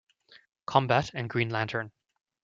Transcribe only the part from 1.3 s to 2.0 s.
Lantern".